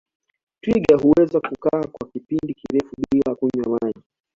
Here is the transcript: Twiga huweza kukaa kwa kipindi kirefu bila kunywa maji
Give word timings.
Twiga 0.61 0.97
huweza 0.97 1.39
kukaa 1.39 1.83
kwa 1.87 2.07
kipindi 2.07 2.53
kirefu 2.53 2.95
bila 3.11 3.35
kunywa 3.35 3.79
maji 3.81 4.03